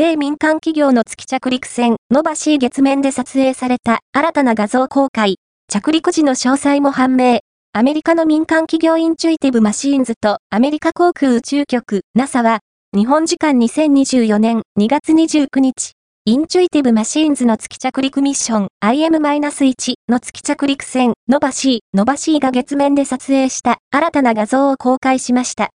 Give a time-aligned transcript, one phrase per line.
[0.00, 5.36] 米民間企業の月着陸船、 Nova-C 月面で撮影された新たな画像公開、
[5.68, 7.40] 着陸時の詳細も判明。
[7.74, 12.60] アメリカの民間企業インチュイティブマシーンズとアメリカ航空宇宙局 NASA は、
[12.96, 15.92] 日本時間2024年2月29日、
[16.24, 25.68] インチュイティブマシーンズの月着陸ミッション IM-1 の月着陸船 Nova-C、Nova-C が月面で撮影した新たな画像を公開しました。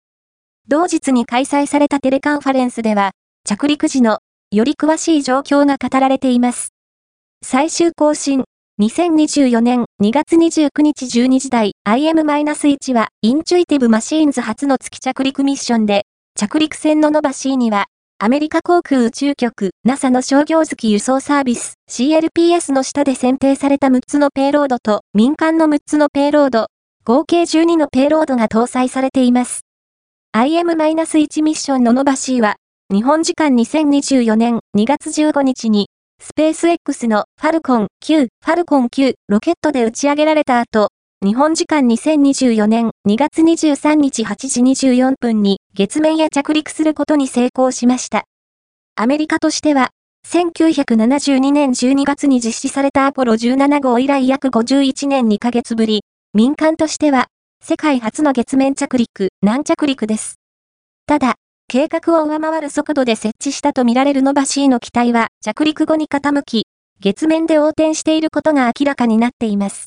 [0.69, 3.11] 同日に開催されたテレカンファレンスでは、
[3.45, 4.21] 着陸時の
[4.51, 6.69] より詳しい状況が語られています。
[7.45, 8.45] 最終更新、
[8.81, 17.87] 2024年2月29日12時台 IM-1 はインチュイティブマシーンズ初の月着陸ミッションで、着陸船の Nova-C には、
[18.19, 26.69] アメリカ航空宇宙局 NASA の商業月輸送サービス CLPS の下で選定された6つのペイロードと民間の6つのペイロード、
[27.05, 29.63] 合計12のペイロードが搭載されています。
[30.35, 32.57] IM-1 ミッションのノバシーは、
[32.93, 35.89] 日本時間2024年2月15日に
[36.23, 40.89] スペース X のファルコン9、ファルコン9ロケットで打ち上げられた後、
[41.25, 48.25] 日本時間2024年2月23日8時24分に月面へ着陸することに成功しました。
[48.95, 49.89] アメリカとしては、
[50.29, 56.03] 1972年12月に実施されたアポロ17号以来約51年2ヶ月ぶり、
[56.35, 57.29] 民間としては、
[57.65, 60.35] 世界初の月面着陸、難着陸です。
[61.07, 61.37] ただ、
[61.73, 66.67] 計画を上回る速度で設置したとみられるノバシーの機体は着陸後に傾き、
[67.01, 69.81] 月面で横転していることが明らかになっています。